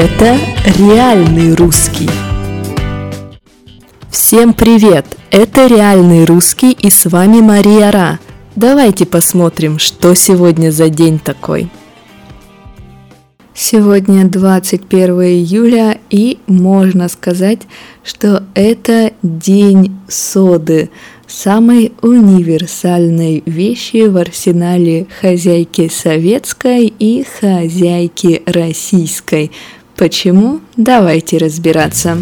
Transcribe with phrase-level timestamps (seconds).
[0.00, 0.38] Это
[0.78, 2.08] реальный русский.
[4.08, 5.04] Всем привет!
[5.32, 8.20] Это реальный русский и с вами Мария Ра.
[8.54, 11.68] Давайте посмотрим, что сегодня за день такой.
[13.54, 17.62] Сегодня 21 июля и можно сказать,
[18.04, 20.90] что это день соды,
[21.26, 29.50] самой универсальной вещи в арсенале хозяйки советской и хозяйки российской.
[29.98, 30.60] Почему?
[30.76, 32.18] Давайте разбираться.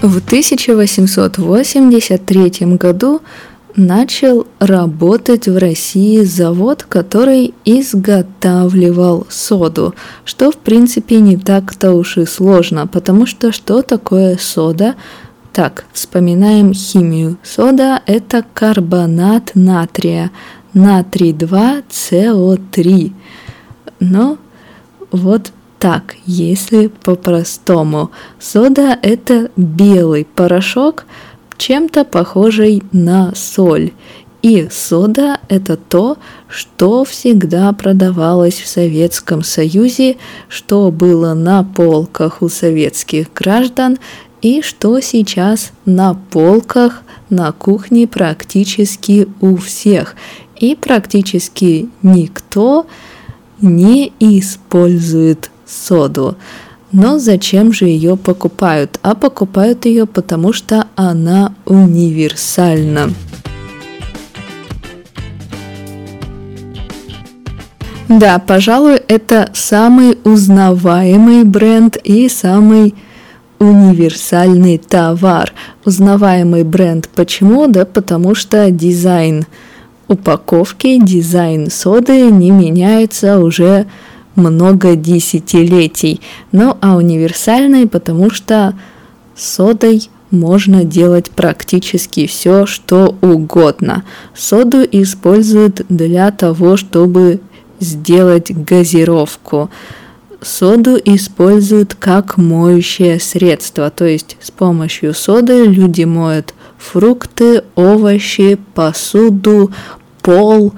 [0.00, 3.20] В 1883 году
[3.74, 12.26] начал работать в России завод, который изготавливал соду, что в принципе не так-то уж и
[12.26, 14.94] сложно, потому что что такое сода?
[15.52, 17.38] Так, вспоминаем химию.
[17.42, 20.30] Сода– это карбонат натрия,
[20.74, 23.12] натрий 2СО3.
[24.00, 24.38] Но
[25.10, 28.10] вот так, если по-простому.
[28.38, 31.06] Сода– это белый порошок–
[31.56, 33.92] чем-то похожей на соль.
[34.42, 40.16] И сода– это то, что всегда продавалось в Советском Союзе,
[40.48, 43.98] что было на полках у советских граждан
[44.42, 50.14] и что сейчас на полках на кухне практически у всех.
[50.58, 52.86] И практически никто
[53.60, 56.36] не использует соду.
[56.92, 59.00] Но зачем же ее покупают?
[59.02, 63.10] А покупают ее потому, что она универсальна.
[68.08, 72.94] Да, пожалуй, это самый узнаваемый бренд и самый
[73.58, 75.52] универсальный товар.
[75.84, 77.66] Узнаваемый бренд почему?
[77.66, 79.46] Да потому что дизайн
[80.08, 83.86] упаковки, дизайн соды не меняется уже
[84.36, 86.20] много десятилетий.
[86.52, 88.74] Ну а универсальной, потому что
[89.36, 94.04] содой можно делать практически все, что угодно.
[94.34, 97.40] Соду используют для того, чтобы
[97.80, 99.70] сделать газировку.
[100.42, 109.70] Соду используют как моющее средство, то есть с помощью соды люди моют фрукты, овощи, посуду,
[110.24, 110.72] пол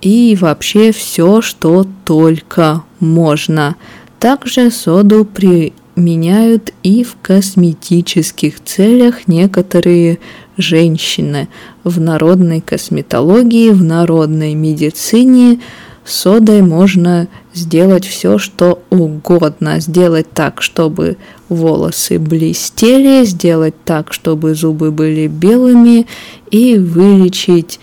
[0.00, 3.76] и вообще все, что только можно.
[4.18, 10.18] Также соду применяют и в косметических целях некоторые
[10.56, 11.48] женщины.
[11.84, 15.60] В народной косметологии, в народной медицине
[16.04, 19.80] содой можно сделать все, что угодно.
[19.80, 26.06] Сделать так, чтобы волосы блестели, сделать так, чтобы зубы были белыми
[26.50, 27.78] и вылечить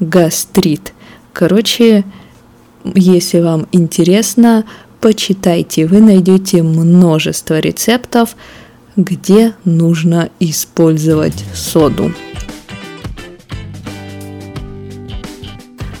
[0.00, 0.92] гастрит.
[1.32, 2.04] Короче,
[2.94, 4.64] если вам интересно,
[5.00, 8.36] почитайте, вы найдете множество рецептов,
[8.96, 12.12] где нужно использовать соду.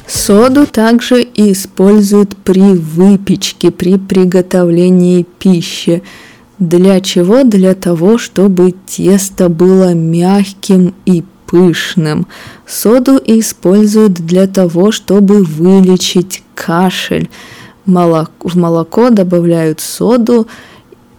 [0.06, 6.02] Соду также используют при выпечке, при приготовлении пищи.
[6.58, 7.44] Для чего?
[7.44, 12.26] Для того, чтобы тесто было мягким и пышным.
[12.66, 17.28] Соду используют для того, чтобы вылечить кашель.
[17.86, 20.46] в молоко добавляют соду.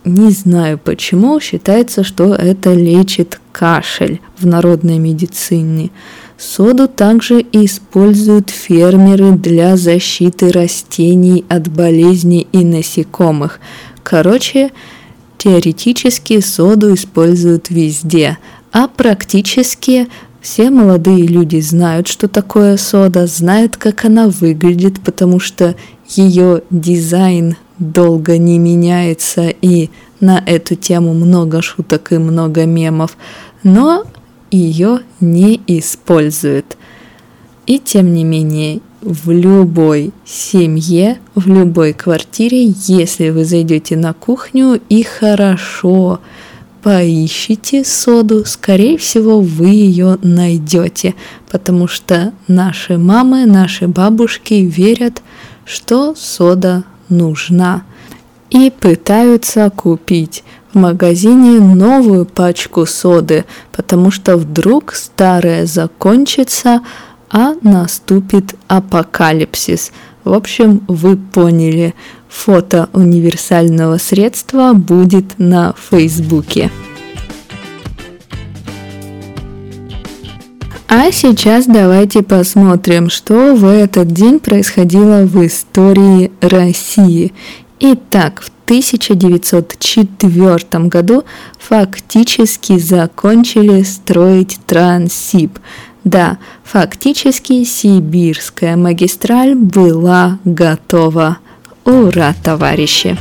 [0.05, 5.89] Не знаю почему, считается, что это лечит кашель в народной медицине.
[6.37, 13.59] Соду также используют фермеры для защиты растений от болезней и насекомых.
[14.03, 14.71] Короче,
[15.37, 18.37] теоретически соду используют везде,
[18.71, 20.07] а практически
[20.41, 25.75] все молодые люди знают, что такое сода, знают, как она выглядит, потому что
[26.07, 33.17] ее дизайн долго не меняется, и на эту тему много шуток и много мемов,
[33.63, 34.05] но
[34.51, 36.77] ее не используют.
[37.65, 44.81] И тем не менее, в любой семье, в любой квартире, если вы зайдете на кухню
[44.89, 46.19] и хорошо
[46.81, 51.15] поищите соду, скорее всего, вы ее найдете,
[51.51, 55.21] потому что наши мамы, наши бабушки верят,
[55.65, 57.83] что сода нужна
[58.49, 60.43] и пытаются купить
[60.73, 66.81] в магазине новую пачку соды, потому что вдруг старая закончится,
[67.29, 69.91] а наступит апокалипсис.
[70.29, 71.95] В общем, вы поняли,
[72.27, 76.69] Фото универсального средства будет на Фейсбуке.
[80.87, 87.33] А сейчас давайте посмотрим, что в этот день происходило в истории России.
[87.79, 91.23] Итак, в 1904 году
[91.57, 95.57] фактически закончили строить Транссиб.
[96.03, 101.39] Да, фактически сибирская магистраль была готова.
[101.85, 103.17] Ура, товарищи!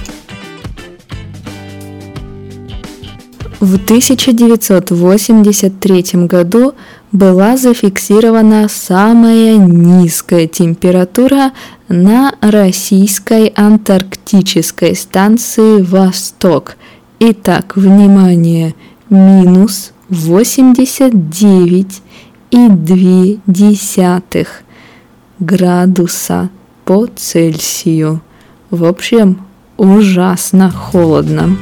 [3.60, 6.74] В 1983 году
[7.10, 11.50] была зафиксирована самая низкая температура
[11.88, 16.76] на российской антарктической станции «Восток».
[17.18, 18.76] Итак, внимание,
[19.10, 21.86] минус 89,2
[25.38, 26.50] градуса
[26.84, 28.20] по Цельсию.
[28.70, 29.42] В общем,
[29.76, 31.56] ужасно холодно.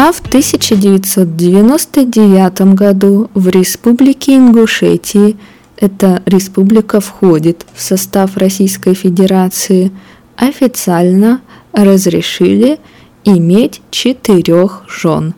[0.00, 5.36] А в 1999 году в Республике Ингушетии,
[5.76, 9.90] эта республика входит в состав Российской Федерации,
[10.36, 11.40] официально
[11.72, 12.78] разрешили
[13.24, 15.34] иметь четырех жен.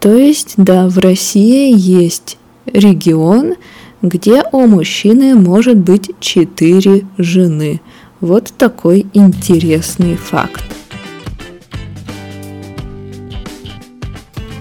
[0.00, 3.56] То есть, да, в России есть регион,
[4.00, 7.82] где у мужчины может быть четыре жены.
[8.20, 10.64] Вот такой интересный факт.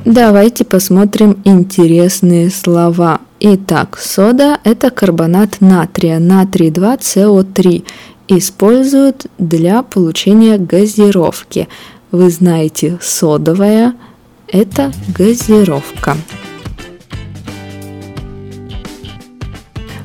[0.04, 3.22] Давайте посмотрим интересные слова.
[3.40, 7.86] Итак, сода– это карбонат натрия, натрий 2СО3.
[8.28, 11.70] Используют для получения газировки.
[12.12, 13.94] Вы знаете, содовая–
[14.52, 16.18] это газировка.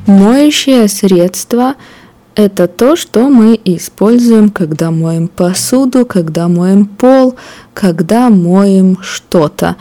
[0.07, 1.77] Моющее средство–
[2.35, 7.37] это то, что мы используем, когда моем посуду, когда моем пол,
[7.73, 9.77] когда моем что-то.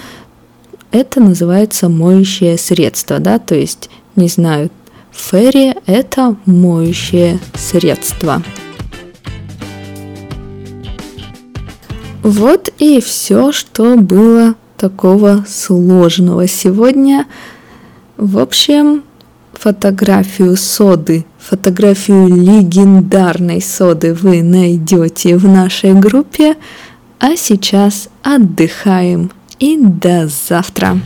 [0.92, 4.70] Это называется моющее средство, да, то есть, не знаю,
[5.12, 8.42] ферри– это моющее средство.
[12.24, 17.26] Вот и все, что было такого сложного сегодня.
[18.16, 19.04] В общем,
[19.52, 26.56] фотографию соды, фотографию легендарной соды вы найдете в нашей группе.
[27.20, 29.30] А сейчас отдыхаем
[29.60, 31.00] и до завтра!